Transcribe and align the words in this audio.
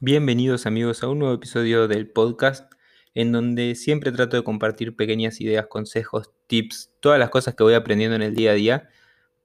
Bienvenidos 0.00 0.64
amigos 0.64 1.02
a 1.02 1.08
un 1.08 1.18
nuevo 1.18 1.34
episodio 1.34 1.88
del 1.88 2.08
podcast 2.08 2.72
en 3.14 3.32
donde 3.32 3.74
siempre 3.74 4.12
trato 4.12 4.36
de 4.36 4.44
compartir 4.44 4.94
pequeñas 4.94 5.40
ideas, 5.40 5.66
consejos, 5.66 6.30
tips, 6.46 6.92
todas 7.00 7.18
las 7.18 7.30
cosas 7.30 7.56
que 7.56 7.64
voy 7.64 7.74
aprendiendo 7.74 8.14
en 8.14 8.22
el 8.22 8.36
día 8.36 8.52
a 8.52 8.54
día 8.54 8.88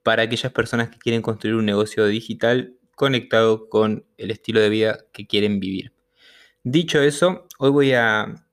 para 0.03 0.21
aquellas 0.21 0.51
personas 0.51 0.89
que 0.89 0.99
quieren 0.99 1.23
construir 1.23 1.55
un 1.55 1.65
negocio 1.65 2.05
digital 2.05 2.75
conectado 2.93 3.67
con 3.67 4.05
el 4.17 4.29
estilo 4.29 4.59
de 4.59 4.69
vida 4.69 4.99
que 5.11 5.25
quieren 5.25 5.59
vivir. 5.59 5.91
Dicho 6.61 7.01
eso, 7.01 7.47
hoy 7.57 7.71
voy 7.71 7.93
a 7.93 8.45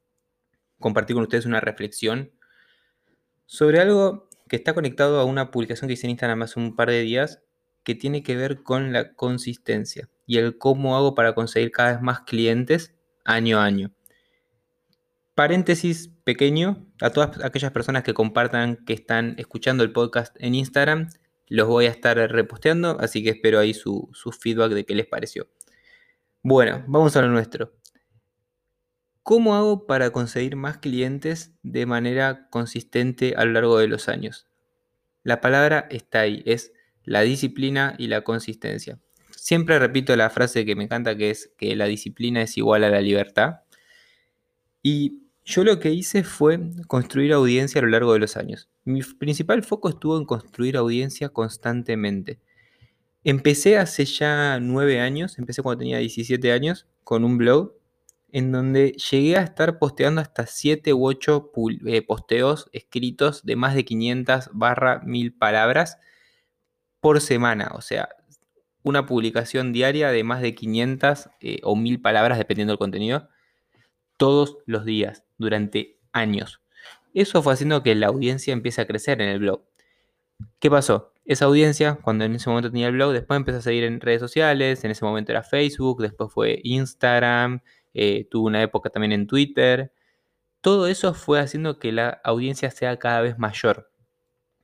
compartir 0.78 1.12
con 1.12 1.24
ustedes 1.24 1.44
una 1.44 1.60
reflexión 1.60 2.32
sobre 3.44 3.78
algo 3.78 4.26
que 4.48 4.56
está 4.56 4.72
conectado 4.72 5.20
a 5.20 5.26
una 5.26 5.50
publicación 5.50 5.88
que 5.88 5.92
hice 5.94 6.06
en 6.06 6.12
Instagram 6.12 6.44
hace 6.44 6.60
un 6.60 6.76
par 6.76 6.88
de 6.88 7.02
días 7.02 7.42
que 7.84 7.94
tiene 7.94 8.22
que 8.22 8.36
ver 8.36 8.62
con 8.62 8.90
la 8.94 9.12
consistencia 9.12 10.08
y 10.30 10.38
el 10.38 10.58
cómo 10.58 10.96
hago 10.96 11.16
para 11.16 11.34
conseguir 11.34 11.72
cada 11.72 11.90
vez 11.90 12.02
más 12.02 12.20
clientes 12.20 12.94
año 13.24 13.58
a 13.58 13.64
año. 13.64 13.90
Paréntesis 15.34 16.08
pequeño, 16.22 16.86
a 17.00 17.10
todas 17.10 17.44
aquellas 17.44 17.72
personas 17.72 18.04
que 18.04 18.14
compartan 18.14 18.76
que 18.86 18.92
están 18.92 19.34
escuchando 19.38 19.82
el 19.82 19.90
podcast 19.90 20.36
en 20.38 20.54
Instagram, 20.54 21.08
los 21.48 21.66
voy 21.66 21.86
a 21.86 21.90
estar 21.90 22.16
reposteando, 22.16 22.96
así 23.00 23.24
que 23.24 23.30
espero 23.30 23.58
ahí 23.58 23.74
su, 23.74 24.08
su 24.12 24.30
feedback 24.30 24.70
de 24.70 24.86
qué 24.86 24.94
les 24.94 25.08
pareció. 25.08 25.48
Bueno, 26.44 26.84
vamos 26.86 27.16
a 27.16 27.22
lo 27.22 27.28
nuestro. 27.28 27.72
¿Cómo 29.24 29.56
hago 29.56 29.84
para 29.84 30.10
conseguir 30.10 30.54
más 30.54 30.78
clientes 30.78 31.56
de 31.64 31.86
manera 31.86 32.48
consistente 32.50 33.34
a 33.36 33.44
lo 33.44 33.50
largo 33.50 33.78
de 33.78 33.88
los 33.88 34.08
años? 34.08 34.46
La 35.24 35.40
palabra 35.40 35.88
está 35.90 36.20
ahí, 36.20 36.44
es 36.46 36.72
la 37.02 37.22
disciplina 37.22 37.96
y 37.98 38.06
la 38.06 38.20
consistencia. 38.20 39.00
Siempre 39.42 39.78
repito 39.78 40.14
la 40.16 40.28
frase 40.28 40.66
que 40.66 40.76
me 40.76 40.84
encanta 40.84 41.16
que 41.16 41.30
es 41.30 41.50
que 41.56 41.74
la 41.74 41.86
disciplina 41.86 42.42
es 42.42 42.58
igual 42.58 42.84
a 42.84 42.90
la 42.90 43.00
libertad. 43.00 43.60
Y 44.82 45.22
yo 45.46 45.64
lo 45.64 45.80
que 45.80 45.92
hice 45.92 46.24
fue 46.24 46.60
construir 46.88 47.32
audiencia 47.32 47.80
a 47.80 47.84
lo 47.84 47.88
largo 47.88 48.12
de 48.12 48.18
los 48.18 48.36
años. 48.36 48.68
Mi 48.84 49.00
principal 49.02 49.62
foco 49.62 49.88
estuvo 49.88 50.18
en 50.18 50.26
construir 50.26 50.76
audiencia 50.76 51.30
constantemente. 51.30 52.38
Empecé 53.24 53.78
hace 53.78 54.04
ya 54.04 54.60
nueve 54.60 55.00
años, 55.00 55.38
empecé 55.38 55.62
cuando 55.62 55.78
tenía 55.78 55.98
17 55.98 56.52
años, 56.52 56.86
con 57.02 57.24
un 57.24 57.38
blog 57.38 57.72
en 58.32 58.52
donde 58.52 58.92
llegué 58.92 59.38
a 59.38 59.42
estar 59.42 59.78
posteando 59.78 60.20
hasta 60.20 60.46
7 60.46 60.92
u 60.92 61.06
8 61.06 61.50
eh, 61.86 62.02
posteos 62.02 62.68
escritos 62.72 63.42
de 63.46 63.56
más 63.56 63.74
de 63.74 63.86
500 63.86 64.50
barra 64.52 65.00
1000 65.00 65.32
palabras 65.32 65.96
por 67.00 67.22
semana. 67.22 67.72
O 67.74 67.80
sea, 67.80 68.10
una 68.82 69.06
publicación 69.06 69.72
diaria 69.72 70.10
de 70.10 70.24
más 70.24 70.42
de 70.42 70.54
500 70.54 71.30
eh, 71.40 71.60
o 71.62 71.76
1000 71.76 72.00
palabras, 72.00 72.38
dependiendo 72.38 72.72
del 72.72 72.78
contenido, 72.78 73.28
todos 74.16 74.58
los 74.66 74.84
días, 74.84 75.24
durante 75.38 75.98
años. 76.12 76.60
Eso 77.14 77.42
fue 77.42 77.52
haciendo 77.52 77.82
que 77.82 77.94
la 77.94 78.08
audiencia 78.08 78.52
empiece 78.52 78.80
a 78.80 78.86
crecer 78.86 79.20
en 79.20 79.28
el 79.28 79.40
blog. 79.40 79.62
¿Qué 80.58 80.70
pasó? 80.70 81.12
Esa 81.24 81.44
audiencia, 81.44 81.98
cuando 82.02 82.24
en 82.24 82.34
ese 82.34 82.48
momento 82.48 82.70
tenía 82.70 82.88
el 82.88 82.94
blog, 82.94 83.12
después 83.12 83.36
empezó 83.36 83.58
a 83.58 83.62
seguir 83.62 83.84
en 83.84 84.00
redes 84.00 84.20
sociales, 84.20 84.84
en 84.84 84.90
ese 84.90 85.04
momento 85.04 85.32
era 85.32 85.42
Facebook, 85.42 86.02
después 86.02 86.32
fue 86.32 86.60
Instagram, 86.64 87.60
eh, 87.94 88.26
tuvo 88.30 88.46
una 88.46 88.62
época 88.62 88.90
también 88.90 89.12
en 89.12 89.26
Twitter. 89.26 89.92
Todo 90.60 90.86
eso 90.88 91.14
fue 91.14 91.40
haciendo 91.40 91.78
que 91.78 91.92
la 91.92 92.20
audiencia 92.24 92.70
sea 92.70 92.98
cada 92.98 93.20
vez 93.22 93.38
mayor. 93.38 93.90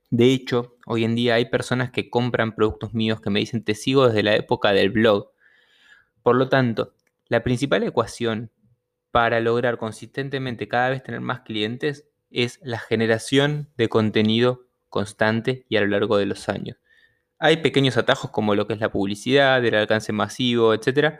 De 0.09 0.31
hecho, 0.31 0.77
hoy 0.85 1.03
en 1.03 1.15
día 1.15 1.35
hay 1.35 1.45
personas 1.45 1.91
que 1.91 2.09
compran 2.09 2.55
productos 2.55 2.93
míos 2.93 3.19
que 3.19 3.29
me 3.29 3.39
dicen 3.39 3.63
te 3.63 3.75
sigo 3.75 4.07
desde 4.07 4.23
la 4.23 4.35
época 4.35 4.71
del 4.71 4.89
blog. 4.89 5.31
Por 6.23 6.35
lo 6.37 6.47
tanto, 6.49 6.93
la 7.27 7.43
principal 7.43 7.83
ecuación 7.83 8.51
para 9.11 9.39
lograr 9.39 9.77
consistentemente 9.77 10.67
cada 10.67 10.89
vez 10.89 11.03
tener 11.03 11.21
más 11.21 11.41
clientes 11.41 12.07
es 12.29 12.59
la 12.63 12.79
generación 12.79 13.69
de 13.77 13.89
contenido 13.89 14.67
constante 14.89 15.65
y 15.69 15.77
a 15.77 15.81
lo 15.81 15.87
largo 15.87 16.17
de 16.17 16.25
los 16.25 16.49
años. 16.49 16.77
Hay 17.39 17.57
pequeños 17.57 17.97
atajos 17.97 18.31
como 18.31 18.55
lo 18.55 18.67
que 18.67 18.73
es 18.73 18.79
la 18.79 18.91
publicidad, 18.91 19.63
el 19.63 19.75
alcance 19.75 20.11
masivo, 20.11 20.73
etc. 20.73 21.19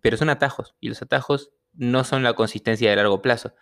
Pero 0.00 0.16
son 0.16 0.28
atajos 0.28 0.74
y 0.80 0.88
los 0.88 1.00
atajos 1.02 1.52
no 1.72 2.04
son 2.04 2.22
la 2.22 2.34
consistencia 2.34 2.90
de 2.90 2.96
largo 2.96 3.22
plazo. 3.22 3.54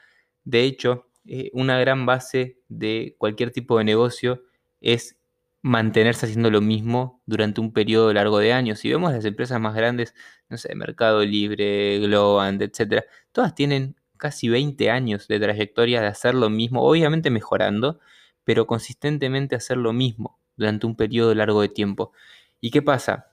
De 0.44 0.62
hecho, 0.62 1.09
eh, 1.27 1.50
una 1.53 1.78
gran 1.78 2.06
base 2.06 2.61
de 2.69 3.15
cualquier 3.19 3.53
tipo 3.53 3.78
de 3.78 3.84
negocio 3.84 4.43
es 4.82 5.16
mantenerse 5.62 6.26
haciendo 6.26 6.50
lo 6.50 6.60
mismo 6.60 7.22
durante 7.26 7.60
un 7.60 7.72
periodo 7.72 8.12
largo 8.12 8.38
de 8.38 8.53
años. 8.53 8.81
Si 8.81 8.91
vemos 8.91 9.12
las 9.12 9.25
empresas 9.25 9.60
más 9.60 9.75
grandes, 9.75 10.15
no 10.48 10.59
sé, 10.59 10.75
Mercado 10.75 11.25
Libre, 11.25 12.00
Globant, 12.00 12.60
etcétera, 12.60 13.04
todas 13.32 13.54
tienen 13.54 13.97
casi 14.16 14.48
20 14.48 14.91
años 14.91 15.28
de 15.28 15.41
trayectoria 15.41 16.00
de 16.00 16.09
hacer 16.09 16.34
lo 16.34 16.50
mismo, 16.50 16.82
obviamente 16.82 17.31
mejorando, 17.31 18.00
pero 18.44 18.66
consistentemente 18.66 19.56
hacer 19.56 19.76
lo 19.76 19.93
mismo 19.93 20.38
durante 20.56 20.87
un 20.87 20.97
periodo 20.97 21.34
largo 21.34 21.60
de 21.62 21.69
tiempo. 21.69 22.12
¿Y 22.60 22.70
qué 22.70 22.82
pasa? 22.82 23.32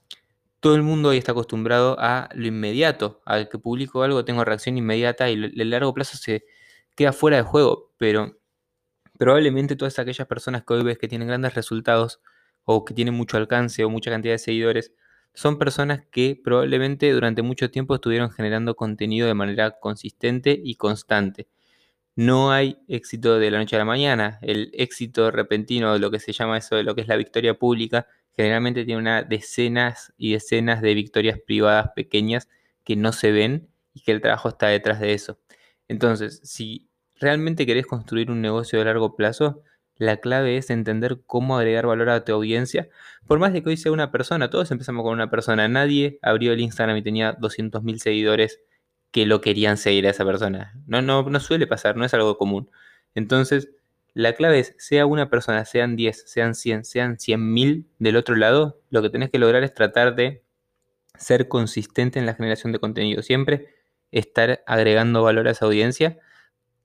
Todo 0.60 0.74
el 0.74 0.82
mundo 0.82 1.10
hoy 1.10 1.18
está 1.18 1.32
acostumbrado 1.32 1.96
a 1.98 2.28
lo 2.34 2.46
inmediato, 2.46 3.22
al 3.24 3.48
que 3.48 3.58
publico 3.58 4.02
algo 4.02 4.24
tengo 4.24 4.44
reacción 4.44 4.78
inmediata 4.78 5.30
y 5.30 5.34
el 5.34 5.70
largo 5.70 5.94
plazo 5.94 6.16
se 6.16 6.44
queda 6.96 7.12
fuera 7.12 7.38
de 7.38 7.42
juego, 7.44 7.92
pero 7.96 8.39
probablemente 9.20 9.76
todas 9.76 9.98
aquellas 9.98 10.26
personas 10.26 10.64
que 10.64 10.72
hoy 10.72 10.82
ves 10.82 10.96
que 10.96 11.06
tienen 11.06 11.28
grandes 11.28 11.54
resultados 11.54 12.22
o 12.64 12.86
que 12.86 12.94
tienen 12.94 13.12
mucho 13.12 13.36
alcance 13.36 13.84
o 13.84 13.90
mucha 13.90 14.10
cantidad 14.10 14.32
de 14.32 14.38
seguidores, 14.38 14.94
son 15.34 15.58
personas 15.58 16.06
que 16.10 16.40
probablemente 16.42 17.12
durante 17.12 17.42
mucho 17.42 17.70
tiempo 17.70 17.94
estuvieron 17.94 18.30
generando 18.30 18.76
contenido 18.76 19.26
de 19.26 19.34
manera 19.34 19.78
consistente 19.78 20.58
y 20.64 20.76
constante. 20.76 21.48
No 22.16 22.50
hay 22.50 22.78
éxito 22.88 23.38
de 23.38 23.50
la 23.50 23.58
noche 23.58 23.76
a 23.76 23.80
la 23.80 23.84
mañana. 23.84 24.38
El 24.40 24.70
éxito 24.72 25.30
repentino, 25.30 25.98
lo 25.98 26.10
que 26.10 26.18
se 26.18 26.32
llama 26.32 26.56
eso 26.56 26.76
de 26.76 26.82
lo 26.82 26.94
que 26.94 27.02
es 27.02 27.08
la 27.08 27.16
victoria 27.16 27.58
pública, 27.58 28.06
generalmente 28.34 28.86
tiene 28.86 29.02
una 29.02 29.22
decenas 29.22 30.14
y 30.16 30.32
decenas 30.32 30.80
de 30.80 30.94
victorias 30.94 31.38
privadas 31.38 31.90
pequeñas 31.94 32.48
que 32.84 32.96
no 32.96 33.12
se 33.12 33.32
ven 33.32 33.68
y 33.92 34.00
que 34.00 34.12
el 34.12 34.22
trabajo 34.22 34.48
está 34.48 34.68
detrás 34.68 34.98
de 34.98 35.12
eso. 35.12 35.38
Entonces, 35.88 36.40
si 36.42 36.89
realmente 37.20 37.66
querés 37.66 37.86
construir 37.86 38.30
un 38.30 38.40
negocio 38.40 38.78
de 38.78 38.86
largo 38.86 39.14
plazo, 39.14 39.62
la 39.96 40.16
clave 40.16 40.56
es 40.56 40.70
entender 40.70 41.20
cómo 41.26 41.58
agregar 41.58 41.86
valor 41.86 42.08
a 42.08 42.24
tu 42.24 42.32
audiencia. 42.32 42.88
Por 43.26 43.38
más 43.38 43.52
de 43.52 43.62
que 43.62 43.68
hoy 43.68 43.76
sea 43.76 43.92
una 43.92 44.10
persona, 44.10 44.48
todos 44.48 44.70
empezamos 44.70 45.02
con 45.04 45.12
una 45.12 45.30
persona. 45.30 45.68
Nadie 45.68 46.18
abrió 46.22 46.54
el 46.54 46.60
Instagram 46.60 46.96
y 46.96 47.02
tenía 47.02 47.36
200.000 47.36 47.98
seguidores 47.98 48.60
que 49.10 49.26
lo 49.26 49.42
querían 49.42 49.76
seguir 49.76 50.06
a 50.06 50.10
esa 50.10 50.24
persona. 50.24 50.72
No, 50.86 51.02
no, 51.02 51.22
no 51.24 51.40
suele 51.40 51.66
pasar, 51.66 51.96
no 51.96 52.06
es 52.06 52.14
algo 52.14 52.38
común. 52.38 52.70
Entonces, 53.14 53.70
la 54.14 54.32
clave 54.32 54.60
es, 54.60 54.74
sea 54.78 55.04
una 55.04 55.28
persona, 55.28 55.66
sean 55.66 55.96
10, 55.96 56.24
sean 56.26 56.54
100, 56.54 56.84
sean 56.84 57.16
100.000 57.16 57.86
del 57.98 58.16
otro 58.16 58.36
lado, 58.36 58.80
lo 58.88 59.02
que 59.02 59.10
tenés 59.10 59.30
que 59.30 59.38
lograr 59.38 59.62
es 59.64 59.74
tratar 59.74 60.14
de 60.14 60.42
ser 61.18 61.48
consistente 61.48 62.18
en 62.18 62.24
la 62.24 62.34
generación 62.34 62.72
de 62.72 62.78
contenido. 62.78 63.22
Siempre 63.22 63.68
estar 64.10 64.62
agregando 64.66 65.22
valor 65.22 65.46
a 65.46 65.50
esa 65.50 65.66
audiencia 65.66 66.18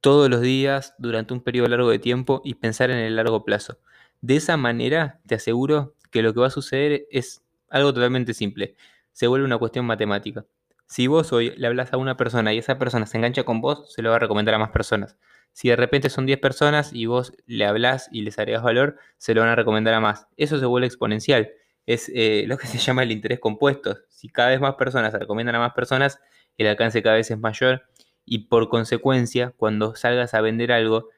todos 0.06 0.30
los 0.30 0.42
días 0.42 0.94
durante 1.00 1.34
un 1.34 1.42
periodo 1.42 1.68
largo 1.68 1.90
de 1.90 1.98
tiempo 1.98 2.40
y 2.46 2.54
pensar 2.54 2.92
en 2.92 3.00
el 3.00 3.16
largo 3.16 3.44
plazo. 3.44 3.80
De 4.22 4.36
esa 4.36 4.56
manera, 4.56 5.20
te 5.26 5.34
aseguro 5.34 5.96
que 6.12 6.22
lo 6.22 6.32
que 6.32 6.42
va 6.42 6.46
a 6.46 6.52
suceder 6.52 7.08
es 7.10 7.44
algo 7.72 7.92
totalmente 7.92 8.36
simple. 8.36 8.76
Se 9.14 9.26
vuelve 9.26 9.48
una 9.48 9.58
cuestión 9.58 9.84
matemática. 9.88 10.46
Si 10.86 11.08
vos 11.08 11.34
hoy 11.34 11.56
le 11.58 11.66
hablas 11.66 11.92
a 11.92 11.98
una 11.98 12.18
persona 12.18 12.54
y 12.54 12.60
esa 12.60 12.78
persona 12.78 13.08
se 13.08 13.18
engancha 13.18 13.46
con 13.46 13.62
vos, 13.62 13.92
se 13.92 14.04
lo 14.04 14.12
va 14.12 14.18
a 14.18 14.20
recomendar 14.20 14.54
a 14.54 14.60
más 14.60 14.70
personas. 14.70 15.18
Si 15.54 15.70
de 15.70 15.76
repente 15.76 16.12
son 16.12 16.28
10 16.28 16.38
personas 16.38 16.94
y 16.94 17.08
vos 17.08 17.34
le 17.48 17.66
hablas 17.66 18.08
y 18.12 18.22
les 18.22 18.38
agregas 18.38 18.62
valor, 18.62 19.00
se 19.18 19.34
lo 19.34 19.42
van 19.42 19.50
a 19.50 19.56
recomendar 19.56 19.96
a 19.96 20.02
más. 20.02 20.28
Eso 20.38 20.60
se 20.60 20.68
vuelve 20.68 20.86
exponencial. 20.86 21.50
Es 21.88 22.12
eh, 22.14 22.44
lo 22.46 22.60
que 22.60 22.68
se 22.68 22.78
llama 22.78 23.02
el 23.02 23.12
interés 23.12 23.40
compuesto. 23.40 23.98
Si 24.10 24.30
cada 24.30 24.50
vez 24.50 24.62
más 24.62 24.76
personas 24.76 25.14
se 25.14 25.18
recomiendan 25.18 25.56
a 25.56 25.60
más 25.62 25.74
personas, 25.74 26.20
el 26.60 26.68
alcance 26.68 27.02
cada 27.02 27.16
vez 27.16 27.32
es 27.32 27.40
mayor 27.40 27.88
y 28.26 28.48
por 28.48 28.70
consecuencia, 28.70 29.54
cuando 29.58 29.96
salgas 29.96 30.34
a 30.34 30.42
vender 30.42 30.72
algo 30.72 31.10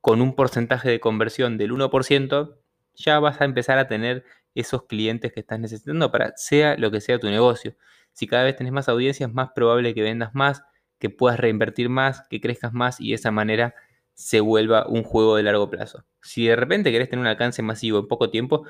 con 0.00 0.20
un 0.20 0.34
porcentaje 0.34 0.90
de 0.90 1.00
conversión 1.00 1.58
del 1.58 1.72
1%, 1.72 2.56
ya 2.94 3.20
vas 3.20 3.40
a 3.40 3.44
empezar 3.44 3.78
a 3.78 3.86
tener 3.86 4.24
esos 4.54 4.84
clientes 4.84 5.32
que 5.32 5.40
estás 5.40 5.58
necesitando 5.60 6.10
para 6.10 6.32
sea 6.36 6.76
lo 6.76 6.90
que 6.90 7.00
sea 7.00 7.18
tu 7.18 7.28
negocio. 7.28 7.76
Si 8.12 8.26
cada 8.26 8.44
vez 8.44 8.56
tenés 8.56 8.72
más 8.72 8.88
audiencia, 8.88 9.26
es 9.26 9.32
más 9.32 9.50
probable 9.54 9.94
que 9.94 10.02
vendas 10.02 10.34
más, 10.34 10.62
que 10.98 11.10
puedas 11.10 11.38
reinvertir 11.40 11.88
más, 11.88 12.26
que 12.28 12.40
crezcas 12.40 12.72
más 12.72 13.00
y 13.00 13.10
de 13.10 13.14
esa 13.14 13.30
manera 13.30 13.74
se 14.14 14.40
vuelva 14.40 14.86
un 14.86 15.02
juego 15.02 15.36
de 15.36 15.42
largo 15.42 15.70
plazo. 15.70 16.04
Si 16.20 16.46
de 16.46 16.56
repente 16.56 16.92
querés 16.92 17.08
tener 17.08 17.20
un 17.20 17.26
alcance 17.26 17.62
masivo 17.62 17.98
en 18.00 18.08
poco 18.08 18.30
tiempo, 18.30 18.64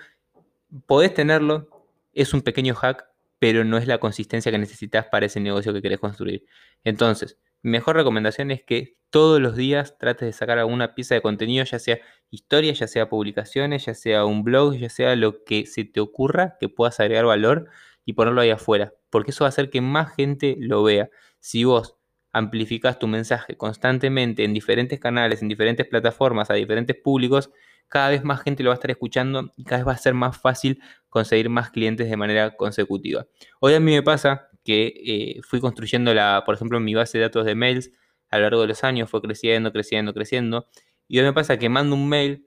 podés 0.87 1.13
tenerlo, 1.15 1.87
es 2.13 2.33
un 2.33 2.43
pequeño 2.43 2.75
hack, 2.75 3.07
pero 3.39 3.65
no 3.65 3.77
es 3.77 3.87
la 3.87 3.99
consistencia 3.99 4.53
que 4.53 4.59
necesitas 4.59 5.07
para 5.07 5.27
ese 5.27 5.41
negocio 5.41 5.73
que 5.73 5.83
querés 5.83 5.99
construir. 5.99 6.47
Entonces, 6.85 7.39
mejor 7.63 7.97
recomendación 7.97 8.51
es 8.51 8.63
que 8.63 8.97
todos 9.11 9.41
los 9.41 9.57
días 9.57 9.99
trates 9.99 10.27
de 10.27 10.33
sacar 10.33 10.59
alguna 10.59 10.95
pieza 10.95 11.15
de 11.15 11.23
contenido, 11.23 11.65
ya 11.65 11.79
sea 11.79 11.99
historia, 12.31 12.73
ya 12.73 12.87
sea 12.87 13.09
publicaciones, 13.09 13.85
ya 13.87 13.95
sea 13.95 14.25
un 14.25 14.43
blog, 14.43 14.75
ya 14.77 14.89
sea 14.89 15.17
lo 15.17 15.45
que 15.45 15.67
se 15.67 15.85
te 15.85 16.01
ocurra 16.01 16.57
que 16.59 16.69
puedas 16.69 16.99
agregar 16.99 17.27
valor 17.27 17.69
y 18.05 18.15
ponerlo 18.15 18.41
ahí 18.41 18.51
afuera. 18.51 18.95
porque 19.11 19.31
eso 19.31 19.45
va 19.45 19.49
a 19.49 19.51
hacer 19.51 19.69
que 19.71 19.83
más 19.83 20.15
gente 20.15 20.57
lo 20.59 20.83
vea. 20.83 21.11
Si 21.39 21.65
vos 21.65 21.97
amplificás 22.33 22.99
tu 22.99 23.07
mensaje 23.07 23.57
constantemente 23.59 24.45
en 24.45 24.55
diferentes 24.55 24.99
canales, 24.99 25.43
en 25.43 25.49
diferentes 25.49 25.87
plataformas, 25.87 26.51
a 26.51 26.55
diferentes 26.55 26.97
públicos, 26.97 27.51
cada 27.89 28.09
vez 28.09 28.25
más 28.25 28.41
gente 28.41 28.63
lo 28.63 28.71
va 28.71 28.75
a 28.75 28.77
estar 28.77 28.91
escuchando 28.91 29.53
y 29.57 29.65
cada 29.65 29.79
vez 29.81 29.89
va 29.89 29.93
a 29.93 29.99
ser 29.99 30.15
más 30.15 30.39
fácil 30.39 30.81
conseguir 31.11 31.51
más 31.51 31.71
clientes 31.71 32.09
de 32.09 32.17
manera 32.17 32.57
consecutiva. 32.57 33.27
Hoy 33.61 33.75
a 33.75 33.81
mí 33.81 33.93
me 33.93 34.03
pasa 34.03 34.49
que 34.65 34.93
eh, 34.97 35.41
fui 35.43 35.61
construyendo, 35.61 36.15
la, 36.15 36.43
por 36.47 36.55
ejemplo, 36.55 36.81
mi 36.81 36.95
base 36.95 37.19
de 37.19 37.25
datos 37.25 37.45
de 37.47 37.55
mails 37.55 37.91
a 38.31 38.39
lo 38.39 38.45
largo 38.45 38.63
de 38.63 38.69
los 38.69 38.85
años, 38.85 39.11
fue 39.11 39.21
creciendo, 39.21 39.73
creciendo, 39.73 40.15
creciendo. 40.15 40.69
Y 41.09 41.19
hoy 41.19 41.25
me 41.25 41.33
pasa 41.33 41.59
que 41.59 41.69
mando 41.69 41.95
un 41.97 42.09
mail 42.09 42.47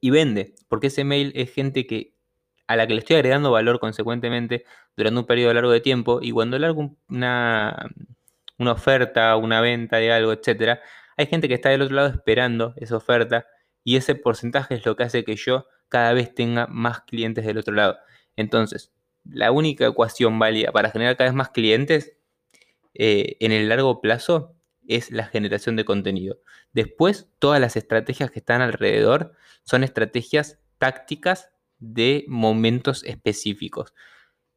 y 0.00 0.10
vende, 0.10 0.54
porque 0.68 0.88
ese 0.88 1.04
mail 1.04 1.32
es 1.34 1.52
gente 1.52 1.86
que 1.86 2.14
a 2.66 2.76
la 2.76 2.86
que 2.86 2.94
le 2.94 3.00
estoy 3.00 3.16
agregando 3.16 3.50
valor 3.50 3.78
consecuentemente 3.78 4.64
durante 4.96 5.20
un 5.20 5.26
periodo 5.26 5.54
largo 5.54 5.70
de 5.70 5.80
tiempo 5.80 6.20
y 6.22 6.32
cuando 6.32 6.58
largo 6.58 6.96
una, 7.08 7.90
una 8.58 8.72
oferta, 8.72 9.36
una 9.36 9.60
venta 9.60 9.98
de 9.98 10.12
algo, 10.12 10.32
etcétera, 10.32 10.80
hay 11.16 11.26
gente 11.26 11.48
que 11.48 11.54
está 11.54 11.70
del 11.70 11.82
otro 11.82 11.96
lado 11.96 12.08
esperando 12.08 12.74
esa 12.76 12.96
oferta 12.96 13.46
y 13.84 13.96
ese 13.96 14.14
porcentaje 14.14 14.74
es 14.74 14.84
lo 14.84 14.96
que 14.96 15.04
hace 15.04 15.24
que 15.24 15.36
yo 15.36 15.66
cada 15.88 16.12
vez 16.12 16.34
tenga 16.34 16.66
más 16.66 17.02
clientes 17.02 17.44
del 17.46 17.58
otro 17.58 17.74
lado. 17.74 17.98
Entonces, 18.34 18.92
la 19.30 19.50
única 19.52 19.86
ecuación 19.86 20.38
válida 20.38 20.72
para 20.72 20.90
generar 20.90 21.16
cada 21.16 21.30
vez 21.30 21.36
más 21.36 21.50
clientes 21.50 22.16
eh, 22.94 23.36
en 23.40 23.52
el 23.52 23.68
largo 23.68 24.00
plazo 24.00 24.54
es 24.88 25.10
la 25.10 25.26
generación 25.26 25.76
de 25.76 25.84
contenido. 25.84 26.38
Después, 26.72 27.28
todas 27.38 27.60
las 27.60 27.76
estrategias 27.76 28.30
que 28.30 28.38
están 28.38 28.62
alrededor 28.62 29.32
son 29.64 29.84
estrategias 29.84 30.58
tácticas 30.78 31.50
de 31.78 32.24
momentos 32.28 33.04
específicos. 33.04 33.94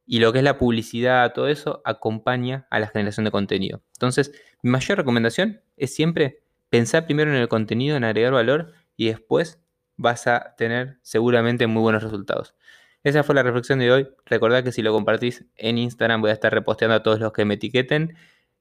Y 0.05 0.19
lo 0.19 0.31
que 0.31 0.39
es 0.39 0.43
la 0.43 0.57
publicidad, 0.57 1.33
todo 1.33 1.47
eso, 1.47 1.81
acompaña 1.85 2.67
a 2.69 2.79
la 2.79 2.87
generación 2.87 3.25
de 3.25 3.31
contenido. 3.31 3.83
Entonces, 3.93 4.31
mi 4.63 4.71
mayor 4.71 4.97
recomendación 4.97 5.61
es 5.77 5.93
siempre 5.93 6.41
pensar 6.69 7.05
primero 7.05 7.31
en 7.31 7.37
el 7.37 7.47
contenido, 7.47 7.95
en 7.95 8.03
agregar 8.03 8.33
valor 8.33 8.73
y 8.95 9.07
después 9.07 9.59
vas 9.97 10.27
a 10.27 10.55
tener 10.57 10.97
seguramente 11.01 11.67
muy 11.67 11.81
buenos 11.81 12.03
resultados. 12.03 12.55
Esa 13.03 13.23
fue 13.23 13.33
la 13.35 13.43
reflexión 13.43 13.79
de 13.79 13.91
hoy. 13.91 14.07
Recordad 14.25 14.63
que 14.63 14.71
si 14.71 14.81
lo 14.81 14.91
compartís 14.91 15.45
en 15.55 15.77
Instagram 15.77 16.21
voy 16.21 16.31
a 16.31 16.33
estar 16.33 16.53
reposteando 16.53 16.95
a 16.95 17.03
todos 17.03 17.19
los 17.19 17.31
que 17.31 17.45
me 17.45 17.53
etiqueten. 17.55 18.15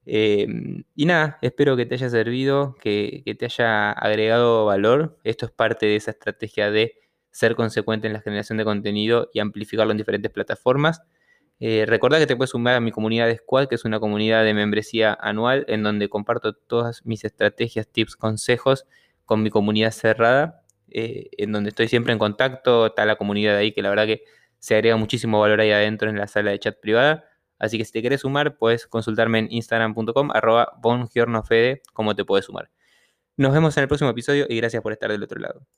Em, 0.07 0.85
y 0.95 1.07
nada, 1.07 1.39
espero 1.43 1.77
que 1.77 1.85
te 1.87 1.97
haya 1.97 2.09
servido, 2.09 2.75
que, 2.81 3.23
te 3.39 3.45
haya 3.45 3.91
agregado 3.93 4.65
valor. 4.65 5.19
Esto 5.25 5.47
es 5.47 5.53
parte 5.53 5.87
de 5.87 5.97
esa 5.97 6.13
estrategia 6.13 6.71
de 6.71 6.95
ser 7.31 7.57
consecuente 7.57 8.07
en 8.07 8.13
la 8.15 8.21
generación 8.21 8.59
de 8.59 8.65
contenido 8.65 9.29
y 9.35 9.41
amplificarlo 9.41 9.93
en 9.93 9.99
diferentes 9.99 10.31
plataformas. 10.33 11.03
Eh, 11.61 11.85
recordad 11.87 12.19
que 12.19 12.27
te 12.27 12.37
puedes 12.37 12.51
sumar 12.51 12.75
a 12.77 12.81
mi 12.81 12.93
comunidad 12.93 13.27
de 13.27 13.37
Squad, 13.37 13.69
que 13.69 13.75
es 13.75 13.85
una 13.85 14.01
comunidad 14.01 14.45
de 14.45 14.55
membresía 14.55 15.17
anual 15.21 15.65
en 15.69 15.83
donde 15.83 16.09
comparto 16.09 16.55
todas 16.55 17.05
mis 17.05 17.25
estrategias, 17.25 17.89
tips, 17.89 18.17
consejos 18.17 18.87
con 19.27 19.43
mi 19.43 19.51
comunidad 19.51 19.91
cerrada, 19.91 20.63
eh, 20.91 21.31
en 21.39 21.53
donde 21.53 21.71
estoy 21.71 21.89
siempre 21.89 22.13
en 22.13 22.19
contacto. 22.19 22.87
Está 22.87 23.05
la 23.07 23.17
comunidad 23.17 23.57
ahí 23.57 23.73
que 23.73 23.83
la 23.83 23.91
verdad 23.91 24.07
que 24.07 24.25
se 24.59 24.75
agrega 24.75 24.97
muchísimo 24.97 25.41
valor 25.41 25.61
ahí 25.61 25.71
adentro 25.71 26.11
en 26.11 26.19
la 26.19 26.27
sala 26.27 26.51
de 26.51 26.59
chat 26.59 26.81
privada. 26.81 27.25
Así 27.59 27.79
que 27.79 27.85
si 27.85 27.93
te 27.93 28.01
quieres 28.01 28.21
sumar, 28.23 28.57
puedes 28.59 28.87
consultarme 28.87 29.41
en 29.41 29.49
instagram.com 29.51 30.31
arroba 30.33 30.73
bongiornofede 30.81 31.83
cómo 31.93 32.15
te 32.15 32.25
puedes 32.25 32.47
sumar. 32.47 32.71
Nos 33.37 33.53
vemos 33.53 33.77
en 33.77 33.83
el 33.83 33.89
próximo 33.89 34.11
episodio 34.11 34.47
y 34.49 34.57
gracias 34.57 34.83
por 34.83 34.93
estar 34.93 35.11
del 35.11 35.23
otro 35.23 35.41
lado. 35.41 35.69